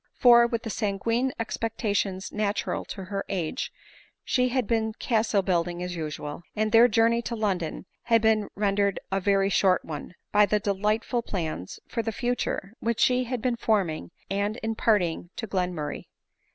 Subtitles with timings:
[0.17, 3.71] For, with the sanguine expectations natural to her age,
[4.23, 8.49] she had been castle build ing as usual; and their journey to London had been
[8.55, 13.25] ren dered a very shorf one, by the delightful plans, for the future, which she
[13.25, 16.05] had been forming and imparting to Glenmurray.